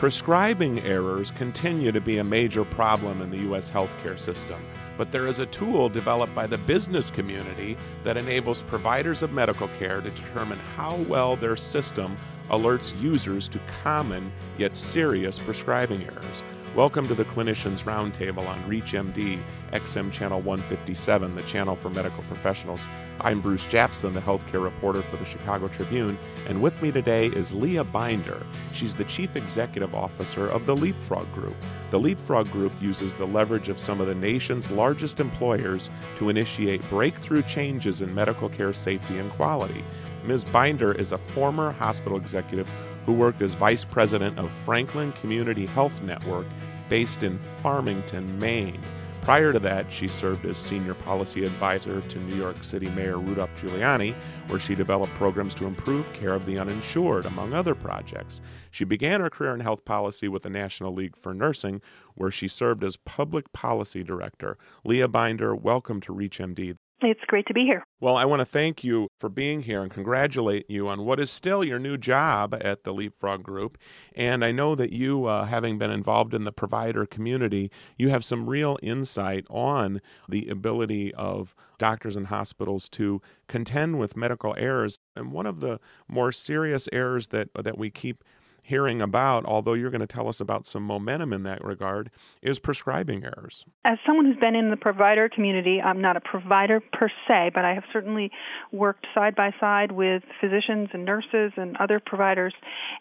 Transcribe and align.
Prescribing 0.00 0.78
errors 0.86 1.30
continue 1.30 1.92
to 1.92 2.00
be 2.00 2.16
a 2.16 2.24
major 2.24 2.64
problem 2.64 3.20
in 3.20 3.28
the 3.28 3.36
U.S. 3.40 3.70
healthcare 3.70 4.18
system, 4.18 4.58
but 4.96 5.12
there 5.12 5.26
is 5.26 5.40
a 5.40 5.46
tool 5.48 5.90
developed 5.90 6.34
by 6.34 6.46
the 6.46 6.56
business 6.56 7.10
community 7.10 7.76
that 8.02 8.16
enables 8.16 8.62
providers 8.62 9.20
of 9.20 9.34
medical 9.34 9.68
care 9.78 10.00
to 10.00 10.08
determine 10.08 10.58
how 10.74 10.96
well 11.06 11.36
their 11.36 11.54
system 11.54 12.16
alerts 12.48 12.98
users 12.98 13.46
to 13.48 13.60
common 13.82 14.32
yet 14.56 14.74
serious 14.74 15.38
prescribing 15.38 16.02
errors. 16.04 16.42
Welcome 16.74 17.06
to 17.08 17.14
the 17.14 17.26
Clinicians 17.26 17.84
Roundtable 17.84 18.48
on 18.48 18.58
ReachMD, 18.60 19.38
XM 19.72 20.12
Channel 20.12 20.40
157, 20.40 21.34
the 21.34 21.42
channel 21.42 21.76
for 21.76 21.90
medical 21.90 22.22
professionals. 22.24 22.86
I'm 23.20 23.40
Bruce 23.40 23.66
Japsen, 23.66 24.14
the 24.14 24.20
healthcare 24.20 24.62
reporter 24.62 25.02
for 25.02 25.16
the 25.16 25.24
Chicago 25.24 25.68
Tribune, 25.68 26.18
and 26.48 26.60
with 26.60 26.80
me 26.82 26.90
today 26.90 27.26
is 27.26 27.52
Leah 27.52 27.84
Binder. 27.84 28.44
She's 28.72 28.96
the 28.96 29.04
Chief 29.04 29.36
Executive 29.36 29.94
Officer 29.94 30.48
of 30.48 30.66
the 30.66 30.74
Leapfrog 30.74 31.32
Group. 31.32 31.54
The 31.90 32.00
Leapfrog 32.00 32.50
Group 32.50 32.72
uses 32.80 33.14
the 33.14 33.26
leverage 33.26 33.68
of 33.68 33.78
some 33.78 34.00
of 34.00 34.06
the 34.06 34.14
nation's 34.14 34.70
largest 34.70 35.20
employers 35.20 35.88
to 36.18 36.30
initiate 36.30 36.88
breakthrough 36.90 37.42
changes 37.42 38.00
in 38.00 38.14
medical 38.14 38.48
care 38.48 38.72
safety 38.72 39.18
and 39.18 39.30
quality. 39.32 39.84
Ms. 40.26 40.44
Binder 40.44 40.92
is 40.92 41.12
a 41.12 41.18
former 41.18 41.72
hospital 41.72 42.18
executive 42.18 42.68
who 43.06 43.12
worked 43.12 43.42
as 43.42 43.54
vice 43.54 43.84
president 43.84 44.38
of 44.38 44.50
Franklin 44.50 45.12
Community 45.12 45.66
Health 45.66 46.02
Network 46.02 46.46
based 46.88 47.22
in 47.22 47.38
Farmington, 47.62 48.38
Maine. 48.38 48.80
Prior 49.22 49.52
to 49.52 49.58
that, 49.60 49.92
she 49.92 50.08
served 50.08 50.46
as 50.46 50.56
senior 50.56 50.94
policy 50.94 51.44
advisor 51.44 52.00
to 52.00 52.18
New 52.20 52.36
York 52.36 52.64
City 52.64 52.88
Mayor 52.90 53.18
Rudolph 53.18 53.50
Giuliani, 53.60 54.14
where 54.48 54.58
she 54.58 54.74
developed 54.74 55.12
programs 55.12 55.54
to 55.56 55.66
improve 55.66 56.10
care 56.14 56.32
of 56.34 56.46
the 56.46 56.58
uninsured, 56.58 57.26
among 57.26 57.52
other 57.52 57.74
projects. 57.74 58.40
She 58.70 58.84
began 58.84 59.20
her 59.20 59.30
career 59.30 59.54
in 59.54 59.60
health 59.60 59.84
policy 59.84 60.26
with 60.26 60.42
the 60.42 60.50
National 60.50 60.92
League 60.92 61.16
for 61.16 61.34
Nursing, 61.34 61.82
where 62.14 62.30
she 62.30 62.48
served 62.48 62.82
as 62.82 62.96
public 62.96 63.52
policy 63.52 64.02
director. 64.02 64.56
Leah 64.84 65.06
Binder, 65.06 65.54
welcome 65.54 66.00
to 66.00 66.14
ReachMD. 66.14 66.78
It's 67.02 67.20
great 67.26 67.46
to 67.46 67.54
be 67.54 67.64
here. 67.64 67.82
Well, 67.98 68.16
I 68.16 68.26
want 68.26 68.40
to 68.40 68.44
thank 68.44 68.84
you 68.84 69.08
for 69.18 69.30
being 69.30 69.62
here 69.62 69.82
and 69.82 69.90
congratulate 69.90 70.68
you 70.68 70.86
on 70.88 71.04
what 71.04 71.18
is 71.18 71.30
still 71.30 71.64
your 71.64 71.78
new 71.78 71.96
job 71.96 72.54
at 72.60 72.84
the 72.84 72.92
Leapfrog 72.92 73.42
Group. 73.42 73.78
And 74.14 74.44
I 74.44 74.52
know 74.52 74.74
that 74.74 74.92
you, 74.92 75.24
uh, 75.24 75.46
having 75.46 75.78
been 75.78 75.90
involved 75.90 76.34
in 76.34 76.44
the 76.44 76.52
provider 76.52 77.06
community, 77.06 77.70
you 77.96 78.10
have 78.10 78.24
some 78.24 78.48
real 78.48 78.78
insight 78.82 79.46
on 79.48 80.02
the 80.28 80.48
ability 80.48 81.14
of 81.14 81.54
doctors 81.78 82.16
and 82.16 82.26
hospitals 82.26 82.88
to 82.90 83.22
contend 83.48 83.98
with 83.98 84.16
medical 84.16 84.54
errors. 84.58 84.98
And 85.16 85.32
one 85.32 85.46
of 85.46 85.60
the 85.60 85.80
more 86.06 86.32
serious 86.32 86.86
errors 86.92 87.28
that 87.28 87.48
that 87.54 87.78
we 87.78 87.90
keep 87.90 88.22
hearing 88.70 89.02
about, 89.02 89.44
although 89.44 89.72
you're 89.74 89.90
going 89.90 90.00
to 90.00 90.06
tell 90.06 90.28
us 90.28 90.40
about 90.40 90.64
some 90.64 90.84
momentum 90.84 91.32
in 91.32 91.42
that 91.42 91.62
regard, 91.64 92.08
is 92.40 92.60
prescribing 92.60 93.24
errors. 93.24 93.66
As 93.84 93.98
someone 94.06 94.26
who's 94.26 94.36
been 94.36 94.54
in 94.54 94.70
the 94.70 94.76
provider 94.76 95.28
community, 95.28 95.80
I'm 95.80 96.00
not 96.00 96.16
a 96.16 96.20
provider 96.20 96.80
per 96.80 97.10
se, 97.26 97.50
but 97.52 97.64
I 97.64 97.74
have 97.74 97.82
certainly 97.92 98.30
worked 98.70 99.08
side 99.12 99.34
by 99.34 99.52
side 99.58 99.90
with 99.90 100.22
physicians 100.40 100.88
and 100.92 101.04
nurses 101.04 101.52
and 101.56 101.76
other 101.78 102.00
providers 102.00 102.54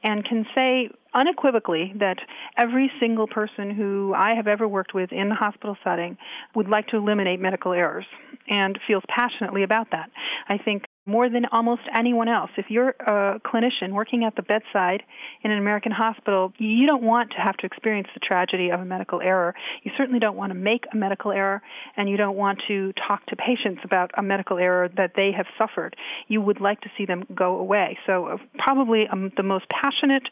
and 0.03 0.25
can 0.25 0.43
say 0.55 0.89
unequivocally 1.13 1.93
that 1.99 2.17
every 2.57 2.91
single 2.99 3.27
person 3.27 3.69
who 3.69 4.13
I 4.15 4.33
have 4.33 4.47
ever 4.47 4.67
worked 4.67 4.95
with 4.95 5.11
in 5.11 5.29
the 5.29 5.35
hospital 5.35 5.77
setting 5.83 6.17
would 6.55 6.67
like 6.67 6.87
to 6.87 6.97
eliminate 6.97 7.39
medical 7.39 7.73
errors 7.73 8.05
and 8.47 8.79
feels 8.87 9.03
passionately 9.07 9.61
about 9.61 9.91
that. 9.91 10.09
I 10.47 10.57
think 10.57 10.83
more 11.05 11.29
than 11.29 11.45
almost 11.51 11.81
anyone 11.95 12.27
else. 12.27 12.51
If 12.57 12.67
you're 12.69 12.89
a 12.89 13.39
clinician 13.45 13.93
working 13.93 14.23
at 14.23 14.35
the 14.35 14.41
bedside 14.41 15.03
in 15.43 15.51
an 15.51 15.57
American 15.57 15.91
hospital, 15.91 16.53
you 16.57 16.85
don't 16.85 17.03
want 17.03 17.31
to 17.31 17.37
have 17.37 17.57
to 17.57 17.65
experience 17.65 18.07
the 18.13 18.19
tragedy 18.19 18.69
of 18.69 18.79
a 18.79 18.85
medical 18.85 19.21
error. 19.21 19.55
You 19.83 19.91
certainly 19.97 20.19
don't 20.19 20.37
want 20.37 20.51
to 20.51 20.57
make 20.57 20.85
a 20.93 20.95
medical 20.95 21.31
error, 21.31 21.61
and 21.97 22.09
you 22.09 22.17
don't 22.17 22.37
want 22.37 22.61
to 22.67 22.93
talk 23.07 23.25
to 23.27 23.35
patients 23.35 23.81
about 23.83 24.11
a 24.17 24.21
medical 24.21 24.57
error 24.57 24.89
that 24.97 25.13
they 25.15 25.31
have 25.35 25.47
suffered. 25.57 25.95
You 26.27 26.41
would 26.41 26.61
like 26.61 26.81
to 26.81 26.89
see 26.97 27.05
them 27.05 27.23
go 27.33 27.57
away. 27.57 27.97
So, 28.05 28.25
uh, 28.25 28.37
probably 28.57 29.07
um, 29.11 29.31
the 29.35 29.43
most 29.43 29.65
passionate 29.69 30.27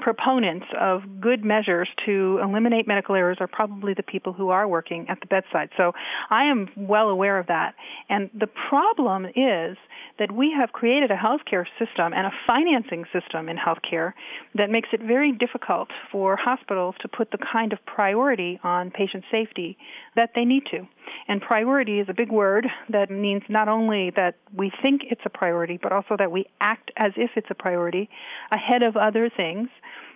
proponents 0.00 0.66
of 0.78 1.02
good 1.20 1.44
measures 1.44 1.88
to 2.06 2.38
eliminate 2.42 2.86
medical 2.86 3.14
errors 3.14 3.38
are 3.40 3.46
probably 3.46 3.94
the 3.94 4.02
people 4.02 4.32
who 4.32 4.50
are 4.50 4.66
working 4.66 5.06
at 5.08 5.20
the 5.20 5.26
bedside. 5.26 5.70
So 5.76 5.92
I 6.30 6.44
am 6.44 6.68
well 6.76 7.08
aware 7.08 7.38
of 7.38 7.46
that. 7.46 7.74
And 8.08 8.30
the 8.38 8.48
problem 8.68 9.26
is 9.26 9.76
that 10.18 10.32
we 10.32 10.52
have 10.52 10.72
created 10.72 11.10
a 11.10 11.16
healthcare 11.16 11.64
system 11.78 12.12
and 12.12 12.26
a 12.26 12.32
financing 12.46 13.04
system 13.12 13.48
in 13.48 13.56
healthcare 13.56 14.12
that 14.54 14.70
makes 14.70 14.88
it 14.92 15.00
very 15.00 15.32
difficult 15.32 15.88
for 16.10 16.36
hospitals 16.36 16.94
to 17.00 17.08
put 17.08 17.30
the 17.30 17.38
kind 17.52 17.72
of 17.72 17.84
priority 17.86 18.60
on 18.62 18.90
patient 18.90 19.24
safety 19.30 19.76
that 20.16 20.30
they 20.34 20.44
need 20.44 20.64
to. 20.70 20.86
And 21.28 21.40
priority 21.40 22.00
is 22.00 22.08
a 22.08 22.14
big 22.14 22.30
word 22.30 22.66
that 22.90 23.10
means 23.10 23.42
not 23.48 23.68
only 23.68 24.10
that 24.16 24.36
we 24.54 24.70
think 24.82 25.02
it's 25.10 25.22
a 25.24 25.30
priority, 25.30 25.78
but 25.82 25.92
also 25.92 26.16
that 26.18 26.30
we 26.30 26.46
act 26.60 26.90
as 26.96 27.12
if 27.16 27.30
it's 27.36 27.48
a 27.50 27.54
priority 27.54 28.08
ahead 28.50 28.82
of 28.82 28.96
other 28.96 29.30
things 29.34 29.68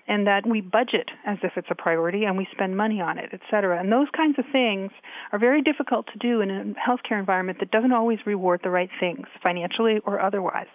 and 0.08 0.26
that 0.26 0.46
we 0.46 0.60
budget 0.60 1.10
as 1.26 1.36
if 1.42 1.52
it's 1.56 1.68
a 1.70 1.74
priority 1.74 2.24
and 2.24 2.36
we 2.36 2.48
spend 2.52 2.76
money 2.76 3.00
on 3.00 3.18
it, 3.18 3.28
et 3.32 3.40
cetera. 3.50 3.78
And 3.78 3.92
those 3.92 4.08
kinds 4.16 4.38
of 4.38 4.46
things 4.50 4.90
are 5.32 5.38
very 5.38 5.62
difficult 5.62 6.06
to 6.12 6.18
do 6.18 6.40
in 6.40 6.50
a 6.50 6.64
healthcare 6.74 7.18
environment 7.18 7.58
that 7.60 7.70
doesn't 7.70 7.92
always 7.92 8.18
reward 8.24 8.60
the 8.64 8.70
right 8.70 8.90
things, 8.98 9.26
financially 9.42 10.00
or 10.06 10.20
otherwise. 10.20 10.66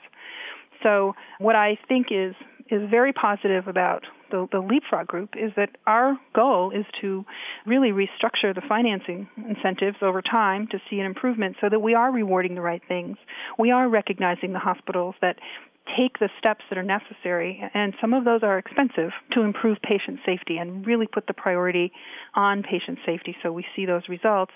So, 0.84 1.16
what 1.40 1.56
I 1.56 1.78
think 1.88 2.08
is 2.12 2.36
is 2.70 2.90
very 2.90 3.12
positive 3.14 3.68
about 3.68 4.04
the, 4.34 4.48
the 4.52 4.60
Leapfrog 4.60 5.06
Group 5.06 5.36
is 5.38 5.52
that 5.56 5.70
our 5.86 6.18
goal 6.34 6.72
is 6.72 6.86
to 7.02 7.24
really 7.68 7.92
restructure 7.92 8.54
the 8.54 8.64
financing 8.68 9.30
incentives 9.38 9.98
over 10.02 10.24
time 10.24 10.68
to 10.72 10.80
see 10.90 11.00
an 11.00 11.06
improvement 11.06 11.56
so 11.62 11.70
that 11.70 11.80
we 11.80 11.94
are 11.94 12.12
rewarding 12.12 12.56
the 12.56 12.62
right 12.62 12.82
things. 12.88 13.18
We 13.60 13.70
are 13.70 13.88
recognizing 13.88 14.52
the 14.52 14.60
hospitals 14.60 15.14
that 15.22 15.38
take 15.96 16.18
the 16.18 16.30
steps 16.40 16.62
that 16.70 16.80
are 16.80 16.84
necessary, 16.84 17.62
and 17.76 17.94
some 18.02 18.14
of 18.14 18.26
those 18.26 18.42
are 18.42 18.58
expensive, 18.58 19.12
to 19.34 19.42
improve 19.42 19.78
patient 19.84 20.20
safety 20.26 20.58
and 20.58 20.88
really 20.88 21.06
put 21.06 21.28
the 21.28 21.34
priority 21.34 21.92
on 22.34 22.64
patient 22.64 22.98
safety 23.06 23.36
so 23.44 23.52
we 23.52 23.66
see 23.76 23.86
those 23.86 24.04
results. 24.10 24.54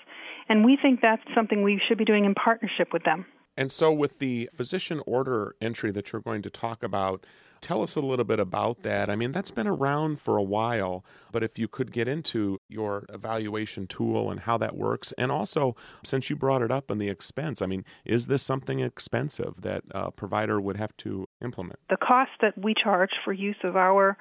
And 0.48 0.64
we 0.64 0.76
think 0.80 1.00
that's 1.02 1.22
something 1.36 1.62
we 1.62 1.80
should 1.86 1.98
be 1.98 2.04
doing 2.04 2.24
in 2.24 2.34
partnership 2.34 2.88
with 2.92 3.04
them. 3.04 3.26
And 3.56 3.70
so, 3.70 3.92
with 3.92 4.18
the 4.18 4.48
physician 4.54 5.02
order 5.06 5.54
entry 5.60 5.90
that 5.90 6.12
you're 6.12 6.22
going 6.22 6.42
to 6.42 6.50
talk 6.50 6.82
about, 6.82 7.26
Tell 7.60 7.82
us 7.82 7.96
a 7.96 8.00
little 8.00 8.24
bit 8.24 8.40
about 8.40 8.82
that. 8.82 9.10
I 9.10 9.16
mean, 9.16 9.32
that's 9.32 9.50
been 9.50 9.66
around 9.66 10.20
for 10.20 10.36
a 10.36 10.42
while, 10.42 11.04
but 11.32 11.42
if 11.42 11.58
you 11.58 11.68
could 11.68 11.92
get 11.92 12.08
into 12.08 12.60
your 12.68 13.04
evaluation 13.12 13.86
tool 13.86 14.30
and 14.30 14.40
how 14.40 14.58
that 14.58 14.76
works, 14.76 15.12
and 15.18 15.30
also 15.30 15.76
since 16.04 16.30
you 16.30 16.36
brought 16.36 16.62
it 16.62 16.70
up 16.70 16.90
on 16.90 16.98
the 16.98 17.08
expense, 17.08 17.60
I 17.60 17.66
mean, 17.66 17.84
is 18.04 18.26
this 18.26 18.42
something 18.42 18.80
expensive 18.80 19.54
that 19.62 19.82
a 19.90 20.10
provider 20.10 20.60
would 20.60 20.76
have 20.76 20.96
to 20.98 21.28
implement? 21.42 21.78
The 21.90 21.96
cost 21.96 22.30
that 22.40 22.56
we 22.56 22.74
charge 22.74 23.10
for 23.24 23.32
use 23.32 23.56
of 23.64 23.76
our 23.76 24.16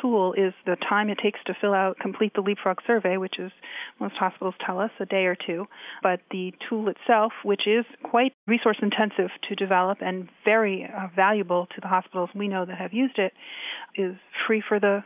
tool 0.00 0.32
is 0.34 0.52
the 0.66 0.76
time 0.88 1.08
it 1.08 1.18
takes 1.22 1.40
to 1.46 1.54
fill 1.60 1.74
out, 1.74 1.98
complete 1.98 2.32
the 2.34 2.42
Leapfrog 2.42 2.78
survey, 2.86 3.16
which 3.16 3.38
is 3.38 3.52
most 3.98 4.14
hospitals 4.16 4.54
tell 4.64 4.78
us 4.78 4.90
a 5.00 5.06
day 5.06 5.26
or 5.26 5.36
two. 5.36 5.66
But 6.02 6.20
the 6.30 6.52
tool 6.68 6.88
itself, 6.88 7.32
which 7.44 7.66
is 7.66 7.84
quite 8.02 8.32
resource 8.46 8.78
intensive 8.82 9.30
to 9.48 9.54
develop 9.54 9.98
and 10.00 10.28
very 10.44 10.84
uh, 10.84 11.08
valuable 11.14 11.66
to 11.74 11.80
the 11.80 11.88
hospitals 11.88 12.30
we 12.34 12.48
know 12.48 12.64
that 12.64 12.78
have 12.82 12.92
used 12.92 13.18
it 13.18 13.32
is 13.96 14.14
free 14.46 14.62
for 14.66 14.78
the 14.78 15.02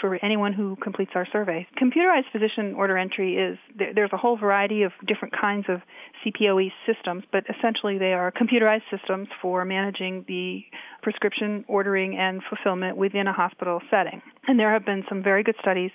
for 0.00 0.18
anyone 0.24 0.52
who 0.52 0.76
completes 0.76 1.12
our 1.14 1.26
survey. 1.32 1.66
Computerized 1.80 2.30
physician 2.32 2.74
order 2.74 2.96
entry 2.96 3.36
is 3.36 3.58
there's 3.76 4.10
a 4.12 4.16
whole 4.16 4.36
variety 4.36 4.82
of 4.82 4.92
different 5.06 5.34
kinds 5.38 5.66
of 5.68 5.80
CPOE 6.24 6.70
systems, 6.86 7.24
but 7.30 7.44
essentially 7.48 7.98
they 7.98 8.12
are 8.12 8.32
computerized 8.32 8.82
systems 8.90 9.28
for 9.40 9.64
managing 9.64 10.24
the 10.26 10.64
prescription 11.02 11.64
ordering 11.68 12.16
and 12.16 12.42
fulfillment 12.48 12.96
within 12.96 13.26
a 13.26 13.32
hospital 13.32 13.80
setting. 13.90 14.22
And 14.48 14.58
there 14.58 14.72
have 14.72 14.84
been 14.84 15.04
some 15.08 15.22
very 15.22 15.42
good 15.42 15.56
studies 15.60 15.90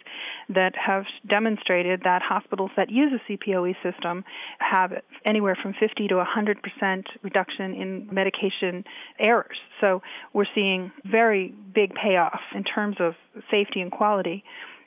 that 0.49 0.73
have 0.75 1.05
demonstrated 1.27 2.01
that 2.03 2.21
hospitals 2.21 2.71
that 2.77 2.89
use 2.89 3.11
a 3.13 3.31
CPOE 3.31 3.75
system 3.81 4.23
have 4.59 4.91
anywhere 5.25 5.57
from 5.61 5.73
50 5.79 6.07
to 6.09 6.15
100% 6.15 7.03
reduction 7.23 7.73
in 7.73 8.09
medication 8.11 8.83
errors. 9.19 9.57
So 9.79 10.01
we're 10.33 10.45
seeing 10.53 10.91
very 11.05 11.53
big 11.73 11.93
payoff 11.93 12.41
in 12.53 12.63
terms 12.63 12.97
of 12.99 13.15
safety 13.49 13.81
and 13.81 13.91
quality 13.91 14.43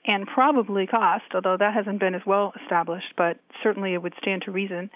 and 0.06 0.26
probably 0.26 0.86
cost, 0.86 1.24
although 1.34 1.56
that 1.56 1.72
hasn't 1.72 1.98
been 1.98 2.14
as 2.14 2.20
well 2.26 2.52
established, 2.62 3.14
but 3.16 3.38
certainly 3.62 3.94
it 3.94 4.02
would 4.02 4.14
stand 4.20 4.42
to 4.42 4.50
reason 4.50 4.90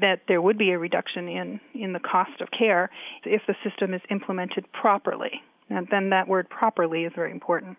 that 0.00 0.20
there 0.28 0.40
would 0.40 0.56
be 0.56 0.70
a 0.70 0.78
reduction 0.78 1.28
in, 1.28 1.60
in 1.74 1.92
the 1.92 1.98
cost 1.98 2.40
of 2.40 2.48
care 2.56 2.90
if 3.24 3.42
the 3.48 3.56
system 3.64 3.92
is 3.92 4.00
implemented 4.08 4.64
properly. 4.72 5.42
And 5.68 5.88
then 5.90 6.10
that 6.10 6.28
word 6.28 6.48
properly 6.48 7.04
is 7.04 7.12
very 7.14 7.32
important. 7.32 7.76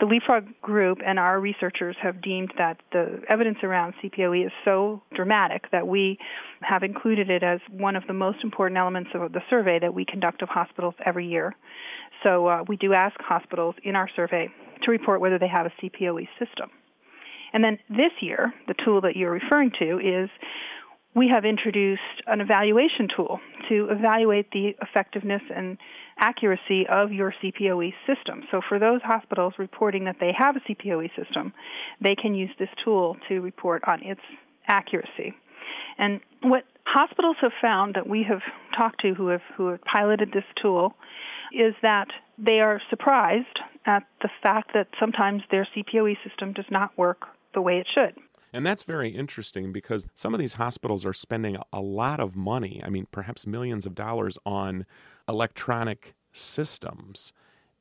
The 0.00 0.06
Leapfrog 0.06 0.46
Group 0.62 0.98
and 1.06 1.18
our 1.18 1.38
researchers 1.38 1.94
have 2.02 2.20
deemed 2.22 2.52
that 2.58 2.78
the 2.92 3.20
evidence 3.28 3.58
around 3.62 3.94
CPOE 4.02 4.46
is 4.46 4.52
so 4.64 5.02
dramatic 5.14 5.70
that 5.70 5.86
we 5.86 6.18
have 6.62 6.82
included 6.82 7.30
it 7.30 7.42
as 7.42 7.60
one 7.70 7.94
of 7.94 8.02
the 8.06 8.12
most 8.12 8.38
important 8.42 8.78
elements 8.78 9.10
of 9.14 9.32
the 9.32 9.42
survey 9.48 9.78
that 9.78 9.94
we 9.94 10.04
conduct 10.04 10.42
of 10.42 10.48
hospitals 10.48 10.94
every 11.04 11.28
year. 11.28 11.54
So 12.24 12.46
uh, 12.48 12.64
we 12.66 12.76
do 12.76 12.92
ask 12.94 13.14
hospitals 13.20 13.74
in 13.84 13.94
our 13.94 14.08
survey 14.16 14.48
to 14.82 14.90
report 14.90 15.20
whether 15.20 15.38
they 15.38 15.48
have 15.48 15.66
a 15.66 15.72
CPOE 15.82 16.26
system. 16.38 16.70
And 17.52 17.62
then 17.62 17.78
this 17.88 18.12
year, 18.20 18.52
the 18.68 18.74
tool 18.84 19.00
that 19.02 19.16
you're 19.16 19.32
referring 19.32 19.72
to 19.78 19.98
is 19.98 20.30
we 21.14 21.28
have 21.28 21.44
introduced 21.44 22.00
an 22.26 22.40
evaluation 22.40 23.08
tool 23.14 23.40
to 23.68 23.88
evaluate 23.90 24.50
the 24.52 24.76
effectiveness 24.80 25.42
and 25.54 25.76
accuracy 26.20 26.86
of 26.88 27.12
your 27.12 27.34
CPOE 27.42 27.92
system. 28.06 28.42
So, 28.50 28.60
for 28.68 28.78
those 28.78 29.00
hospitals 29.02 29.54
reporting 29.58 30.04
that 30.04 30.16
they 30.20 30.32
have 30.36 30.56
a 30.56 30.60
CPOE 30.60 31.10
system, 31.16 31.52
they 32.00 32.14
can 32.14 32.34
use 32.34 32.50
this 32.58 32.68
tool 32.84 33.16
to 33.28 33.40
report 33.40 33.82
on 33.86 34.02
its 34.02 34.20
accuracy. 34.68 35.34
And 35.98 36.20
what 36.42 36.64
hospitals 36.84 37.36
have 37.40 37.52
found 37.60 37.94
that 37.94 38.08
we 38.08 38.24
have 38.28 38.42
talked 38.76 39.00
to 39.00 39.14
who 39.14 39.28
have 39.28 39.42
who 39.56 39.68
have 39.68 39.80
piloted 39.82 40.30
this 40.32 40.44
tool 40.60 40.94
is 41.52 41.74
that 41.82 42.08
they 42.38 42.60
are 42.60 42.80
surprised 42.90 43.58
at 43.86 44.04
the 44.22 44.28
fact 44.42 44.72
that 44.74 44.88
sometimes 44.98 45.42
their 45.50 45.66
CPOE 45.76 46.16
system 46.26 46.52
does 46.52 46.66
not 46.70 46.96
work 46.96 47.22
the 47.54 47.60
way 47.60 47.78
it 47.78 47.86
should. 47.92 48.14
And 48.52 48.66
that's 48.66 48.82
very 48.82 49.10
interesting 49.10 49.72
because 49.72 50.06
some 50.14 50.34
of 50.34 50.40
these 50.40 50.54
hospitals 50.54 51.06
are 51.06 51.12
spending 51.12 51.56
a 51.72 51.80
lot 51.80 52.18
of 52.20 52.36
money, 52.36 52.80
I 52.84 52.90
mean, 52.90 53.06
perhaps 53.12 53.46
millions 53.46 53.86
of 53.86 53.94
dollars 53.94 54.38
on 54.44 54.86
electronic 55.30 56.14
systems. 56.32 57.32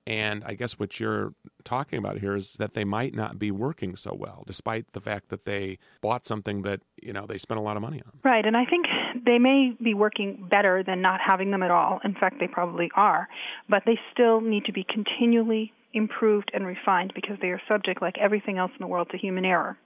And 0.08 0.44
I 0.44 0.54
guess 0.54 0.80
what 0.80 1.00
you're 1.00 1.34
talking 1.64 2.00
about 2.00 2.18
here 2.18 2.36
is 2.36 2.54
that 2.54 2.74
they 2.74 2.84
might 2.84 3.14
not 3.14 3.38
be 3.38 3.52
working 3.52 3.96
so 3.96 4.16
well, 4.18 4.44
despite 4.48 4.94
the 4.94 5.02
fact 5.02 5.30
that 5.30 5.46
they 5.46 5.78
bought 6.02 6.26
something 6.26 6.64
that, 6.64 6.82
you 7.02 7.14
know, 7.14 7.26
they 7.28 7.38
spent 7.38 7.60
a 7.60 7.62
lot 7.62 7.76
of 7.76 7.84
money 7.84 8.02
on. 8.04 8.14
Right. 8.24 8.46
And 8.46 8.58
I 8.58 8.66
think 8.66 8.88
they 9.26 9.38
may 9.38 9.76
be 9.84 9.94
working 9.94 10.48
better 10.50 10.84
than 10.84 11.02
not 11.02 11.20
having 11.22 11.52
them 11.52 11.62
at 11.62 11.70
all. 11.70 12.00
In 12.04 12.16
fact, 12.16 12.38
they 12.40 12.48
probably 12.48 12.90
are. 12.96 13.28
But 13.68 13.84
they 13.86 14.00
still 14.12 14.42
need 14.42 14.66
to 14.66 14.74
be 14.74 14.84
continually 14.84 15.74
improved 15.94 16.50
and 16.54 16.66
refined 16.66 17.12
because 17.14 17.38
they 17.42 17.50
are 17.50 17.62
subject, 17.68 18.02
like 18.02 18.18
everything 18.18 18.58
else 18.58 18.72
in 18.72 18.82
the 18.82 18.88
world, 18.88 19.10
to 19.12 19.18
human 19.18 19.46
error. 19.46 19.78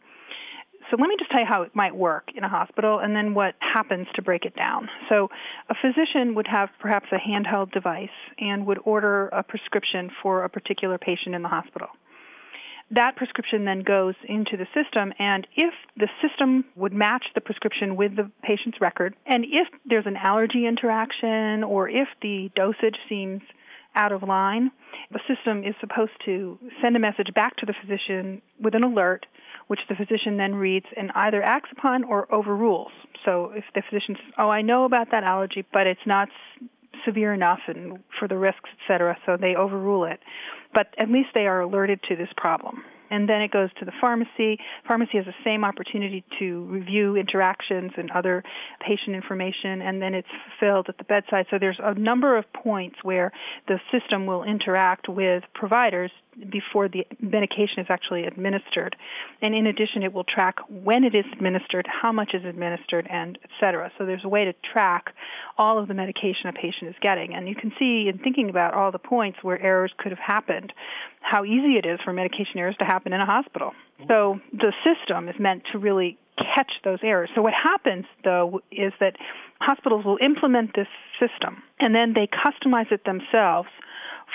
So 0.94 1.02
let 1.02 1.08
me 1.08 1.16
just 1.18 1.32
tell 1.32 1.40
you 1.40 1.48
how 1.48 1.64
it 1.64 1.76
might 1.76 1.96
work 1.96 2.30
in 2.36 2.44
a 2.44 2.48
hospital 2.48 3.00
and 3.00 3.16
then 3.16 3.34
what 3.34 3.56
happens 3.58 4.06
to 4.14 4.22
break 4.22 4.46
it 4.46 4.56
down. 4.56 4.90
So 5.10 5.28
a 5.68 5.74
physician 5.74 6.36
would 6.36 6.46
have 6.46 6.70
perhaps 6.80 7.08
a 7.12 7.18
handheld 7.18 7.72
device 7.72 8.10
and 8.38 8.68
would 8.68 8.78
order 8.86 9.30
a 9.30 9.42
prescription 9.42 10.12
for 10.22 10.44
a 10.44 10.50
particular 10.50 11.00
patient 11.00 11.34
in 11.34 11.42
the 11.42 11.48
hospital. 11.48 11.88
That 12.92 13.16
prescription 13.16 13.66
then 13.66 13.82
goes 13.82 14.14
into 14.30 14.56
the 14.56 14.68
system, 14.76 15.14
and 15.18 15.48
if 15.56 15.74
the 15.98 16.10
system 16.22 16.64
would 16.76 16.94
match 16.94 17.26
the 17.34 17.42
prescription 17.42 17.96
with 17.96 18.16
the 18.16 18.30
patient's 18.44 18.80
record, 18.80 19.16
and 19.26 19.46
if 19.46 19.68
there's 19.88 20.06
an 20.06 20.18
allergy 20.18 20.68
interaction 20.68 21.64
or 21.64 21.90
if 21.90 22.08
the 22.22 22.52
dosage 22.56 22.98
seems 23.10 23.42
out 23.96 24.12
of 24.12 24.22
line, 24.22 24.70
the 25.12 25.20
system 25.28 25.64
is 25.64 25.74
supposed 25.80 26.12
to 26.26 26.60
send 26.84 26.96
a 26.96 27.00
message 27.00 27.34
back 27.34 27.56
to 27.58 27.66
the 27.66 27.74
physician 27.82 28.44
with 28.62 28.76
an 28.76 28.84
alert 28.84 29.26
which 29.68 29.80
the 29.90 29.96
physician 29.96 30.38
then 30.38 30.56
reads 30.56 30.86
and 30.98 31.12
either 31.16 31.42
acts 31.42 31.70
upon 31.72 32.04
or 32.04 32.34
overrules. 32.34 32.92
So 33.26 33.52
if 33.56 33.64
the 33.74 33.82
physician 33.90 34.16
says, 34.16 34.34
"Oh, 34.38 34.50
I 34.50 34.62
know 34.62 34.86
about 34.86 35.12
that 35.12 35.24
allergy, 35.24 35.66
but 35.72 35.88
it's 35.88 36.06
not 36.06 36.30
severe 37.06 37.34
enough 37.34 37.60
and 37.68 38.00
for 38.20 38.28
the 38.28 38.38
risks, 38.38 38.70
etc., 38.82 39.18
so 39.26 39.38
they 39.38 39.56
overrule 39.56 40.06
it. 40.06 40.20
But 40.74 40.94
at 40.98 41.10
least 41.10 41.30
they 41.34 41.48
are 41.48 41.62
alerted 41.62 42.02
to 42.04 42.16
this 42.16 42.30
problem 42.38 42.84
and 43.14 43.30
then 43.30 43.42
it 43.42 43.52
goes 43.52 43.70
to 43.78 43.86
the 43.86 43.92
pharmacy. 44.02 44.58
Pharmacy 44.88 45.18
has 45.18 45.26
the 45.26 45.36
same 45.44 45.64
opportunity 45.64 46.24
to 46.40 46.64
review 46.64 47.16
interactions 47.16 47.92
and 47.96 48.10
other 48.10 48.44
patient 48.82 49.16
information, 49.16 49.84
and 49.84 50.02
then 50.02 50.16
it's 50.16 50.28
filled 50.60 50.90
at 50.90 50.98
the 50.98 51.04
bedside. 51.04 51.46
So 51.52 51.60
there's 51.60 51.80
a 51.82 51.94
number 51.94 52.36
of 52.36 52.52
points 52.54 52.98
where 53.04 53.32
the 53.68 53.80
system 53.92 54.26
will 54.26 54.44
interact 54.44 55.08
with 55.08 55.44
providers 55.54 56.12
before 56.50 56.88
the 56.88 57.06
medication 57.20 57.80
is 57.80 57.88
actually 57.90 58.26
administered. 58.26 58.96
And 59.42 59.54
in 59.54 59.68
addition, 59.68 60.04
it 60.04 60.14
will 60.14 60.24
track 60.24 60.58
when 60.70 61.04
it 61.04 61.16
is 61.16 61.26
administered, 61.34 61.88
how 61.88 62.12
much 62.12 62.32
is 62.34 62.44
administered, 62.46 63.08
and 63.10 63.38
et 63.44 63.50
cetera. 63.60 63.92
So 63.98 64.06
there's 64.06 64.24
a 64.24 64.30
way 64.30 64.46
to 64.46 64.54
track 64.72 65.14
all 65.58 65.78
of 65.78 65.88
the 65.88 65.94
medication 65.94 66.48
a 66.48 66.54
patient 66.54 66.90
is 66.90 66.96
getting. 67.02 67.34
And 67.34 67.48
you 67.48 67.56
can 67.56 67.72
see 67.80 68.10
in 68.10 68.20
thinking 68.20 68.50
about 68.50 68.74
all 68.74 68.92
the 68.92 69.00
points 69.00 69.40
where 69.42 69.62
errors 69.62 69.92
could 69.98 70.12
have 70.12 70.20
happened, 70.20 70.74
how 71.22 71.44
easy 71.46 71.78
it 71.78 71.86
is 71.86 72.00
for 72.04 72.14
medication 72.14 72.58
errors 72.58 72.76
to 72.80 72.86
happen 72.86 73.14
in 73.14 73.22
a 73.22 73.26
hospital. 73.26 73.72
So 74.08 74.40
the 74.52 74.74
system 74.84 75.30
is 75.30 75.36
meant 75.40 75.64
to 75.72 75.78
really 75.78 76.18
catch 76.38 76.72
those 76.84 77.00
errors. 77.04 77.30
So 77.36 77.42
what 77.42 77.54
happens 77.54 78.06
though 78.24 78.62
is 78.72 78.92
that 79.00 79.16
hospitals 79.62 80.04
will 80.04 80.18
implement 80.22 80.76
this 80.76 80.88
system 81.20 81.62
and 81.80 81.94
then 81.94 82.14
they 82.14 82.28
customize 82.28 82.92
it 82.92 83.06
themselves 83.06 83.70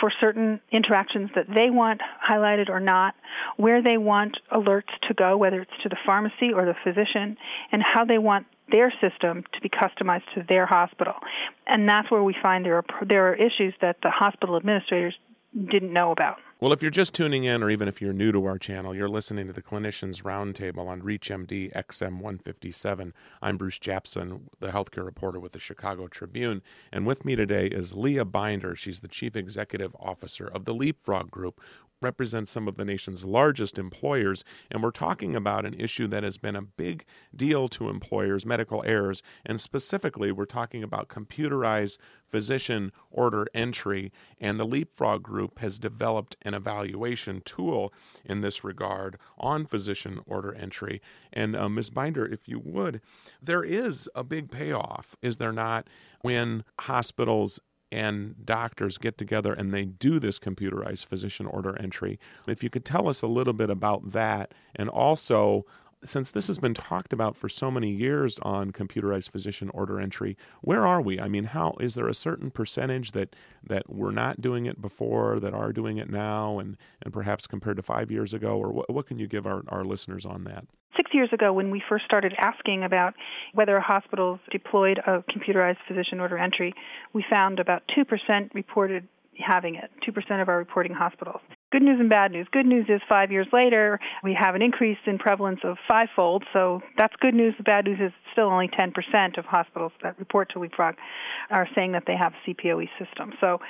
for 0.00 0.12
certain 0.20 0.60
interactions 0.70 1.30
that 1.34 1.46
they 1.48 1.70
want 1.70 2.00
highlighted 2.28 2.68
or 2.68 2.80
not, 2.80 3.14
where 3.56 3.82
they 3.82 3.96
want 3.96 4.36
alerts 4.52 4.92
to 5.08 5.14
go, 5.14 5.36
whether 5.36 5.60
it's 5.60 5.82
to 5.82 5.88
the 5.88 5.96
pharmacy 6.06 6.52
or 6.54 6.64
the 6.64 6.74
physician, 6.84 7.36
and 7.72 7.82
how 7.82 8.04
they 8.04 8.18
want 8.18 8.46
their 8.70 8.92
system 9.00 9.44
to 9.54 9.60
be 9.60 9.68
customized 9.68 10.24
to 10.34 10.44
their 10.48 10.66
hospital. 10.66 11.14
And 11.66 11.88
that's 11.88 12.10
where 12.10 12.22
we 12.22 12.34
find 12.40 12.64
there 12.64 12.76
are 12.76 12.84
there 13.06 13.28
are 13.28 13.34
issues 13.34 13.74
that 13.80 13.96
the 14.02 14.10
hospital 14.10 14.56
administrators 14.56 15.14
didn't 15.54 15.92
know 15.92 16.12
about. 16.12 16.38
Well, 16.60 16.72
if 16.72 16.82
you're 16.82 16.90
just 16.90 17.14
tuning 17.14 17.44
in, 17.44 17.62
or 17.62 17.70
even 17.70 17.86
if 17.86 18.02
you're 18.02 18.12
new 18.12 18.32
to 18.32 18.44
our 18.46 18.58
channel, 18.58 18.92
you're 18.92 19.08
listening 19.08 19.46
to 19.46 19.52
the 19.52 19.62
Clinicians 19.62 20.24
Roundtable 20.24 20.88
on 20.88 21.02
ReachMD 21.02 21.72
XM 21.72 22.14
157. 22.14 23.14
I'm 23.40 23.56
Bruce 23.56 23.78
Japsen, 23.78 24.40
the 24.58 24.70
healthcare 24.72 25.04
reporter 25.04 25.38
with 25.38 25.52
the 25.52 25.60
Chicago 25.60 26.08
Tribune. 26.08 26.60
And 26.90 27.06
with 27.06 27.24
me 27.24 27.36
today 27.36 27.68
is 27.68 27.94
Leah 27.94 28.24
Binder. 28.24 28.74
She's 28.74 29.02
the 29.02 29.06
Chief 29.06 29.36
Executive 29.36 29.94
Officer 30.00 30.48
of 30.48 30.64
the 30.64 30.74
Leapfrog 30.74 31.30
Group, 31.30 31.60
represents 32.00 32.50
some 32.50 32.68
of 32.68 32.76
the 32.76 32.84
nation's 32.84 33.24
largest 33.24 33.78
employers, 33.78 34.44
and 34.70 34.82
we're 34.82 34.90
talking 34.90 35.34
about 35.34 35.66
an 35.66 35.74
issue 35.74 36.06
that 36.08 36.22
has 36.22 36.38
been 36.38 36.56
a 36.56 36.62
big 36.62 37.04
deal 37.34 37.68
to 37.68 37.88
employers 37.88 38.46
medical 38.46 38.82
errors. 38.84 39.22
And 39.44 39.60
specifically, 39.60 40.32
we're 40.32 40.44
talking 40.44 40.82
about 40.82 41.08
computerized 41.08 41.98
physician 42.28 42.92
order 43.10 43.46
entry. 43.54 44.12
And 44.40 44.60
the 44.60 44.66
Leapfrog 44.66 45.22
Group 45.22 45.58
has 45.58 45.78
developed 45.78 46.36
an 46.42 46.54
evaluation 46.54 47.40
tool 47.44 47.92
in 48.24 48.42
this 48.42 48.62
regard 48.62 49.18
on 49.38 49.66
physician 49.66 50.20
order 50.26 50.54
entry. 50.54 51.00
And 51.32 51.56
uh, 51.56 51.68
Ms. 51.68 51.90
Binder, 51.90 52.26
if 52.26 52.48
you 52.48 52.58
would, 52.58 53.00
there 53.42 53.64
is 53.64 54.08
a 54.14 54.22
big 54.22 54.50
payoff, 54.50 55.16
is 55.22 55.38
there 55.38 55.52
not, 55.52 55.88
when 56.20 56.64
hospitals 56.80 57.60
and 57.90 58.34
doctors 58.44 58.98
get 58.98 59.16
together 59.16 59.52
and 59.52 59.72
they 59.72 59.84
do 59.84 60.18
this 60.18 60.38
computerized 60.38 61.06
physician 61.06 61.46
order 61.46 61.78
entry. 61.80 62.18
If 62.46 62.62
you 62.62 62.70
could 62.70 62.84
tell 62.84 63.08
us 63.08 63.22
a 63.22 63.26
little 63.26 63.52
bit 63.52 63.70
about 63.70 64.12
that 64.12 64.52
and 64.74 64.88
also 64.88 65.64
since 66.04 66.30
this 66.30 66.46
has 66.46 66.58
been 66.58 66.74
talked 66.74 67.12
about 67.12 67.36
for 67.36 67.48
so 67.48 67.70
many 67.70 67.90
years 67.90 68.38
on 68.42 68.70
computerized 68.72 69.30
physician 69.30 69.70
order 69.74 70.00
entry, 70.00 70.36
where 70.60 70.86
are 70.86 71.00
we? 71.00 71.20
I 71.20 71.28
mean, 71.28 71.44
how 71.44 71.74
is 71.80 71.94
there 71.94 72.08
a 72.08 72.14
certain 72.14 72.50
percentage 72.50 73.12
that 73.12 73.34
that 73.64 73.90
we're 73.90 74.12
not 74.12 74.40
doing 74.40 74.66
it 74.66 74.80
before, 74.80 75.40
that 75.40 75.54
are 75.54 75.72
doing 75.72 75.98
it 75.98 76.10
now, 76.10 76.58
and 76.58 76.76
and 77.02 77.12
perhaps 77.12 77.46
compared 77.46 77.76
to 77.76 77.82
five 77.82 78.10
years 78.10 78.32
ago, 78.32 78.58
or 78.58 78.70
what, 78.72 78.90
what 78.90 79.06
can 79.06 79.18
you 79.18 79.26
give 79.26 79.46
our, 79.46 79.62
our 79.68 79.84
listeners 79.84 80.24
on 80.24 80.44
that? 80.44 80.66
Six 80.96 81.10
years 81.12 81.30
ago, 81.32 81.52
when 81.52 81.70
we 81.70 81.82
first 81.88 82.04
started 82.04 82.34
asking 82.38 82.82
about 82.82 83.14
whether 83.54 83.78
hospitals 83.78 84.40
deployed 84.50 84.98
a 84.98 85.22
computerized 85.30 85.78
physician 85.86 86.18
order 86.18 86.38
entry, 86.38 86.74
we 87.12 87.24
found 87.30 87.60
about 87.60 87.82
2% 87.96 88.54
reported 88.54 89.06
having 89.38 89.76
it, 89.76 89.90
2% 90.06 90.42
of 90.42 90.48
our 90.48 90.58
reporting 90.58 90.92
hospitals. 90.92 91.40
Good 91.70 91.82
news 91.82 92.00
and 92.00 92.08
bad 92.08 92.32
news. 92.32 92.46
Good 92.50 92.64
news 92.64 92.86
is 92.88 93.02
five 93.06 93.30
years 93.30 93.46
later, 93.52 94.00
we 94.24 94.34
have 94.40 94.54
an 94.54 94.62
increase 94.62 94.96
in 95.06 95.18
prevalence 95.18 95.60
of 95.64 95.76
fivefold, 95.86 96.44
so 96.54 96.80
that's 96.96 97.14
good 97.20 97.34
news. 97.34 97.54
The 97.58 97.62
bad 97.62 97.84
news 97.84 97.98
is 98.00 98.12
still 98.32 98.46
only 98.46 98.68
10% 98.68 99.36
of 99.36 99.44
hospitals 99.44 99.92
that 100.02 100.18
report 100.18 100.50
to 100.54 100.60
Leapfrog 100.60 100.94
are 101.50 101.68
saying 101.74 101.92
that 101.92 102.04
they 102.06 102.16
have 102.16 102.32
a 102.32 102.50
CPOE 102.50 102.88
system. 102.98 103.34
So 103.38 103.60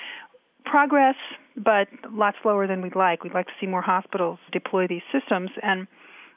progress, 0.65 1.17
but 1.57 1.89
a 2.05 2.15
lot 2.15 2.35
slower 2.41 2.69
than 2.69 2.83
we'd 2.83 2.95
like. 2.95 3.25
We'd 3.25 3.35
like 3.35 3.47
to 3.47 3.53
see 3.61 3.67
more 3.67 3.83
hospitals 3.83 4.39
deploy 4.53 4.87
these 4.87 5.03
systems. 5.13 5.51
And 5.61 5.89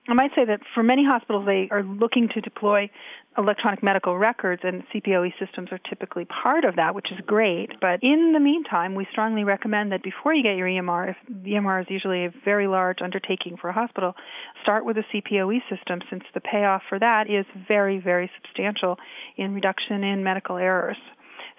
I 0.08 0.14
might 0.14 0.32
say 0.36 0.46
that 0.46 0.62
for 0.74 0.82
many 0.82 1.06
hospitals, 1.06 1.46
they 1.46 1.68
are 1.70 1.84
looking 1.84 2.28
to 2.34 2.42
deploy 2.42 2.90
electronic 3.38 3.84
medical 3.84 4.18
records, 4.18 4.62
and 4.66 4.84
CPOE 4.90 5.32
systems 5.40 5.70
are 5.72 5.78
typically 5.78 6.26
part 6.26 6.66
of 6.66 6.76
that, 6.78 6.96
which 6.96 7.12
is 7.12 7.20
great. 7.26 7.70
But 7.80 8.00
in 8.02 8.34
the 8.34 8.40
meantime, 8.40 8.96
we 8.96 9.08
strongly 9.12 9.44
recommend 9.44 9.92
that 9.92 10.04
before 10.04 10.34
you 10.34 10.44
get 10.44 10.58
your 10.58 10.68
EMR, 10.68 11.12
if 11.12 11.18
the 11.30 11.52
EMR 11.52 11.82
is 11.82 11.88
usually 11.90 12.26
a 12.26 12.34
very 12.44 12.68
large 12.68 12.98
undertaking 13.02 13.58
for 13.58 13.70
a 13.70 13.74
hospital, 13.74 14.16
start 14.64 14.86
with 14.86 14.98
a 14.98 15.04
CPOE 15.14 15.62
system 15.70 16.00
since 16.10 16.24
the 16.34 16.42
payoff 16.42 16.82
for 16.90 16.98
that 17.00 17.30
is 17.30 17.46
very, 17.68 18.00
very 18.00 18.30
substantial 18.42 18.98
in 19.38 19.54
reduction 19.54 20.04
in 20.04 20.24
medical 20.24 20.58
errors. 20.58 20.98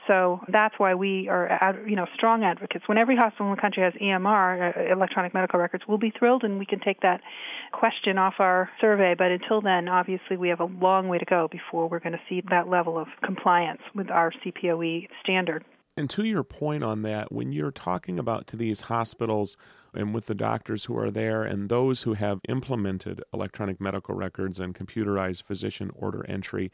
So 0.06 0.40
that's 0.48 0.74
why 0.78 0.94
we 0.94 1.28
are, 1.28 1.76
you 1.86 1.94
know, 1.94 2.06
strong 2.14 2.42
advocates. 2.42 2.88
When 2.88 2.98
every 2.98 3.16
hospital 3.16 3.46
in 3.46 3.54
the 3.54 3.60
country 3.60 3.82
has 3.82 3.92
EMR, 3.94 4.76
uh, 4.76 4.92
electronic 4.92 5.32
medical 5.32 5.60
records, 5.60 5.84
we'll 5.86 5.98
be 5.98 6.12
thrilled 6.18 6.42
and 6.42 6.58
we 6.58 6.66
can 6.66 6.80
take 6.80 7.00
that 7.02 7.20
question 7.72 8.18
off 8.18 8.34
our 8.38 8.68
survey. 8.80 9.14
But 9.16 9.30
until 9.30 9.60
then, 9.60 9.88
obviously, 9.88 10.36
we 10.36 10.48
have 10.48 10.60
a 10.60 10.64
long 10.64 11.08
way 11.08 11.18
to 11.18 11.24
go 11.24 11.48
before 11.50 11.88
we're 11.88 12.00
going 12.00 12.14
to 12.14 12.20
see 12.28 12.42
that 12.50 12.68
level 12.68 12.98
of 12.98 13.06
compliance 13.24 13.82
with 13.94 14.10
our 14.10 14.32
CPOE 14.44 15.08
standard. 15.22 15.64
And 15.96 16.08
to 16.10 16.24
your 16.24 16.42
point 16.42 16.82
on 16.82 17.02
that, 17.02 17.30
when 17.30 17.52
you're 17.52 17.70
talking 17.70 18.18
about 18.18 18.46
to 18.48 18.56
these 18.56 18.82
hospitals 18.82 19.56
and 19.94 20.14
with 20.14 20.26
the 20.26 20.34
doctors 20.34 20.86
who 20.86 20.96
are 20.96 21.10
there 21.10 21.42
and 21.42 21.68
those 21.68 22.02
who 22.02 22.14
have 22.14 22.40
implemented 22.48 23.22
electronic 23.32 23.78
medical 23.78 24.14
records 24.14 24.58
and 24.58 24.74
computerized 24.74 25.42
physician 25.42 25.90
order 25.94 26.24
entry, 26.28 26.72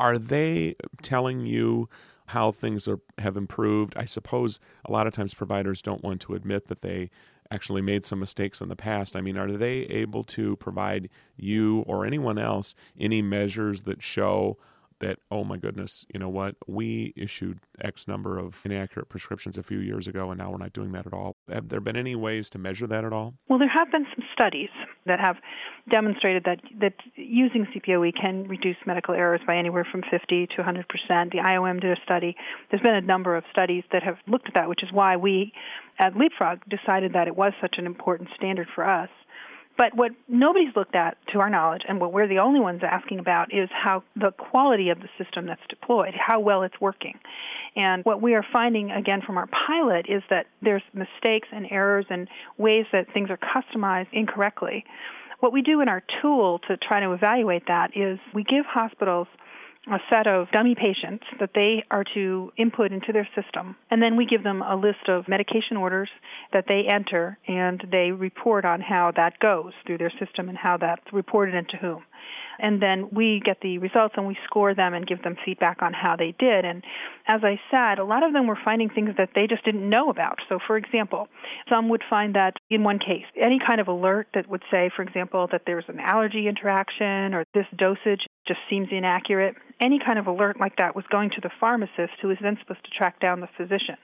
are 0.00 0.18
they 0.18 0.74
telling 1.02 1.46
you 1.46 1.88
how 2.26 2.52
things 2.52 2.86
are, 2.88 3.00
have 3.18 3.36
improved? 3.36 3.94
I 3.96 4.04
suppose 4.04 4.58
a 4.84 4.92
lot 4.92 5.06
of 5.06 5.12
times 5.12 5.34
providers 5.34 5.82
don't 5.82 6.02
want 6.02 6.20
to 6.22 6.34
admit 6.34 6.68
that 6.68 6.82
they 6.82 7.10
actually 7.50 7.82
made 7.82 8.04
some 8.04 8.18
mistakes 8.18 8.60
in 8.60 8.68
the 8.68 8.76
past. 8.76 9.16
I 9.16 9.20
mean, 9.20 9.36
are 9.36 9.50
they 9.50 9.82
able 9.82 10.24
to 10.24 10.56
provide 10.56 11.08
you 11.36 11.80
or 11.86 12.04
anyone 12.04 12.38
else 12.38 12.74
any 12.98 13.22
measures 13.22 13.82
that 13.82 14.02
show 14.02 14.58
that 14.98 15.18
oh 15.30 15.44
my 15.44 15.56
goodness 15.56 16.06
you 16.12 16.18
know 16.18 16.28
what 16.28 16.56
we 16.66 17.12
issued 17.16 17.60
x 17.82 18.08
number 18.08 18.38
of 18.38 18.60
inaccurate 18.64 19.08
prescriptions 19.08 19.58
a 19.58 19.62
few 19.62 19.78
years 19.78 20.08
ago 20.08 20.30
and 20.30 20.38
now 20.38 20.50
we're 20.50 20.56
not 20.56 20.72
doing 20.72 20.92
that 20.92 21.06
at 21.06 21.12
all 21.12 21.36
have 21.50 21.68
there 21.68 21.80
been 21.80 21.96
any 21.96 22.16
ways 22.16 22.48
to 22.48 22.58
measure 22.58 22.86
that 22.86 23.04
at 23.04 23.12
all 23.12 23.34
well 23.48 23.58
there 23.58 23.68
have 23.68 23.90
been 23.90 24.06
some 24.14 24.24
studies 24.36 24.68
that 25.06 25.18
have 25.18 25.36
demonstrated 25.90 26.44
that 26.44 26.60
that 26.80 26.94
using 27.14 27.66
CPOE 27.66 28.12
can 28.20 28.46
reduce 28.48 28.76
medical 28.86 29.14
errors 29.14 29.40
by 29.46 29.56
anywhere 29.56 29.86
from 29.90 30.02
50 30.10 30.46
to 30.48 30.56
100 30.58 30.86
percent. 30.88 31.32
The 31.32 31.38
IOM 31.38 31.80
did 31.80 31.96
a 31.96 32.00
study. 32.04 32.36
There's 32.70 32.82
been 32.82 32.94
a 32.94 33.00
number 33.00 33.36
of 33.36 33.44
studies 33.50 33.84
that 33.92 34.02
have 34.02 34.18
looked 34.26 34.48
at 34.48 34.54
that 34.54 34.68
which 34.68 34.82
is 34.82 34.90
why 34.92 35.16
we 35.16 35.52
at 35.98 36.16
leapfrog 36.16 36.60
decided 36.68 37.14
that 37.14 37.26
it 37.26 37.36
was 37.36 37.52
such 37.60 37.76
an 37.78 37.86
important 37.86 38.28
standard 38.36 38.68
for 38.74 38.88
us 38.88 39.08
but 39.76 39.94
what 39.94 40.12
nobody's 40.28 40.74
looked 40.74 40.94
at, 40.94 41.18
to 41.32 41.40
our 41.40 41.50
knowledge, 41.50 41.82
and 41.88 42.00
what 42.00 42.12
we're 42.12 42.28
the 42.28 42.38
only 42.38 42.60
ones 42.60 42.80
asking 42.82 43.18
about, 43.18 43.52
is 43.52 43.68
how 43.72 44.02
the 44.14 44.30
quality 44.32 44.88
of 44.90 45.00
the 45.00 45.08
system 45.22 45.46
that's 45.46 45.60
deployed, 45.68 46.14
how 46.14 46.40
well 46.40 46.62
it's 46.62 46.80
working. 46.80 47.18
And 47.74 48.04
what 48.04 48.22
we 48.22 48.34
are 48.34 48.44
finding, 48.52 48.90
again, 48.90 49.20
from 49.24 49.36
our 49.36 49.48
pilot, 49.66 50.06
is 50.08 50.22
that 50.30 50.46
there's 50.62 50.82
mistakes 50.94 51.48
and 51.52 51.66
errors 51.70 52.06
and 52.08 52.28
ways 52.56 52.86
that 52.92 53.12
things 53.12 53.28
are 53.30 53.38
customized 53.38 54.08
incorrectly. 54.12 54.84
What 55.40 55.52
we 55.52 55.60
do 55.60 55.82
in 55.82 55.88
our 55.88 56.02
tool 56.22 56.60
to 56.68 56.78
try 56.78 57.00
to 57.00 57.12
evaluate 57.12 57.66
that 57.68 57.94
is 57.94 58.18
we 58.34 58.42
give 58.44 58.64
hospitals 58.64 59.28
a 59.88 59.98
set 60.10 60.26
of 60.26 60.50
dummy 60.50 60.74
patients 60.74 61.24
that 61.38 61.50
they 61.54 61.84
are 61.90 62.04
to 62.14 62.52
input 62.56 62.92
into 62.92 63.12
their 63.12 63.28
system. 63.34 63.76
And 63.90 64.02
then 64.02 64.16
we 64.16 64.26
give 64.26 64.42
them 64.42 64.62
a 64.62 64.76
list 64.76 65.08
of 65.08 65.28
medication 65.28 65.76
orders 65.76 66.08
that 66.52 66.64
they 66.68 66.84
enter 66.88 67.38
and 67.46 67.82
they 67.90 68.10
report 68.10 68.64
on 68.64 68.80
how 68.80 69.12
that 69.16 69.38
goes 69.38 69.72
through 69.86 69.98
their 69.98 70.12
system 70.18 70.48
and 70.48 70.58
how 70.58 70.76
that's 70.76 71.12
reported 71.12 71.54
into 71.54 71.76
whom 71.76 72.02
and 72.58 72.80
then 72.82 73.08
we 73.10 73.40
get 73.44 73.60
the 73.60 73.78
results 73.78 74.14
and 74.16 74.26
we 74.26 74.36
score 74.44 74.74
them 74.74 74.94
and 74.94 75.06
give 75.06 75.22
them 75.22 75.36
feedback 75.44 75.82
on 75.82 75.92
how 75.92 76.16
they 76.16 76.34
did. 76.38 76.64
And 76.64 76.82
as 77.26 77.40
I 77.42 77.60
said, 77.70 77.98
a 77.98 78.04
lot 78.04 78.22
of 78.22 78.32
them 78.32 78.46
were 78.46 78.58
finding 78.64 78.88
things 78.88 79.10
that 79.18 79.30
they 79.34 79.46
just 79.46 79.64
didn't 79.64 79.88
know 79.88 80.10
about. 80.10 80.38
So, 80.48 80.58
for 80.66 80.76
example, 80.76 81.28
some 81.68 81.88
would 81.88 82.02
find 82.08 82.34
that 82.34 82.54
in 82.70 82.84
one 82.84 82.98
case, 82.98 83.24
any 83.40 83.58
kind 83.64 83.80
of 83.80 83.88
alert 83.88 84.28
that 84.34 84.48
would 84.48 84.62
say, 84.70 84.90
for 84.94 85.02
example, 85.02 85.48
that 85.52 85.62
there's 85.66 85.84
an 85.88 86.00
allergy 86.00 86.48
interaction 86.48 87.34
or 87.34 87.44
this 87.54 87.66
dosage 87.76 88.25
just 88.46 88.60
seems 88.70 88.88
inaccurate, 88.90 89.56
any 89.80 89.98
kind 89.98 90.18
of 90.18 90.26
alert 90.26 90.58
like 90.58 90.76
that 90.76 90.96
was 90.96 91.04
going 91.10 91.30
to 91.30 91.40
the 91.40 91.50
pharmacist 91.60 92.14
who 92.20 92.28
was 92.28 92.38
then 92.40 92.56
supposed 92.60 92.84
to 92.84 92.90
track 92.90 93.20
down 93.20 93.40
the 93.40 93.48
physician. 93.56 93.96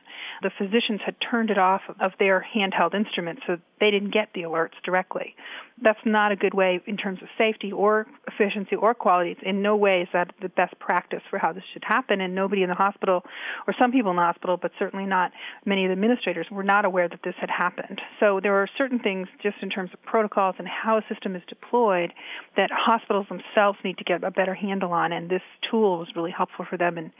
The 0.42 0.50
physicians 0.58 1.00
had 1.04 1.14
turned 1.20 1.50
it 1.50 1.58
off 1.58 1.82
of 2.00 2.12
their 2.18 2.44
handheld 2.54 2.94
instruments 2.94 3.42
so 3.46 3.58
they 3.78 3.92
didn't 3.92 4.10
get 4.10 4.30
the 4.34 4.42
alerts 4.42 4.74
directly. 4.84 5.36
That's 5.80 5.98
not 6.04 6.32
a 6.32 6.36
good 6.36 6.54
way 6.54 6.80
in 6.86 6.96
terms 6.96 7.22
of 7.22 7.28
safety 7.38 7.70
or 7.70 8.06
efficiency 8.26 8.76
or 8.76 8.92
quality. 8.92 9.36
In 9.42 9.62
no 9.62 9.76
way 9.76 10.02
is 10.02 10.08
that 10.12 10.32
the 10.40 10.48
best 10.48 10.78
practice 10.78 11.22
for 11.30 11.38
how 11.38 11.52
this 11.52 11.62
should 11.72 11.84
happen, 11.84 12.20
and 12.20 12.34
nobody 12.34 12.62
in 12.62 12.68
the 12.68 12.74
hospital, 12.74 13.24
or 13.66 13.74
some 13.78 13.92
people 13.92 14.10
in 14.10 14.16
the 14.16 14.22
hospital, 14.22 14.56
but 14.56 14.72
certainly 14.78 15.06
not 15.06 15.32
many 15.64 15.84
of 15.84 15.88
the 15.88 15.92
administrators, 15.92 16.46
were 16.50 16.62
not 16.62 16.84
aware 16.84 17.08
that 17.08 17.20
this 17.24 17.34
had 17.40 17.50
happened. 17.50 18.00
So 18.20 18.40
there 18.40 18.54
are 18.54 18.68
certain 18.78 18.98
things 18.98 19.28
just 19.42 19.56
in 19.62 19.70
terms 19.70 19.90
of 19.92 20.02
protocols 20.02 20.56
and 20.58 20.68
how 20.68 20.98
a 20.98 21.02
system 21.08 21.34
is 21.36 21.42
deployed 21.48 22.12
that 22.56 22.70
hospitals 22.72 23.26
themselves 23.28 23.78
need 23.84 23.98
to 23.98 24.04
get 24.04 24.22
a 24.22 24.30
better 24.30 24.54
handle 24.54 24.92
on, 24.92 25.12
and 25.12 25.28
this 25.28 25.42
tool 25.70 25.98
was 25.98 26.08
really 26.14 26.30
helpful 26.30 26.64
for 26.68 26.76
them 26.76 26.98
in, 26.98 27.12